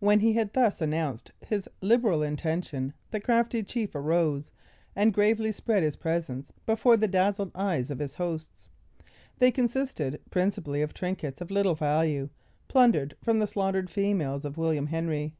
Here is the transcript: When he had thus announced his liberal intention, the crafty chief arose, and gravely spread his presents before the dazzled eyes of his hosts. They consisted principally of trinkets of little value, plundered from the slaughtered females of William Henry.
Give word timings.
When 0.00 0.18
he 0.18 0.32
had 0.32 0.54
thus 0.54 0.80
announced 0.80 1.30
his 1.40 1.68
liberal 1.80 2.20
intention, 2.20 2.94
the 3.12 3.20
crafty 3.20 3.62
chief 3.62 3.94
arose, 3.94 4.50
and 4.96 5.14
gravely 5.14 5.52
spread 5.52 5.84
his 5.84 5.94
presents 5.94 6.50
before 6.66 6.96
the 6.96 7.06
dazzled 7.06 7.52
eyes 7.54 7.88
of 7.88 8.00
his 8.00 8.16
hosts. 8.16 8.70
They 9.38 9.52
consisted 9.52 10.20
principally 10.30 10.82
of 10.82 10.92
trinkets 10.92 11.40
of 11.40 11.52
little 11.52 11.76
value, 11.76 12.28
plundered 12.66 13.14
from 13.22 13.38
the 13.38 13.46
slaughtered 13.46 13.88
females 13.88 14.44
of 14.44 14.58
William 14.58 14.88
Henry. 14.88 15.36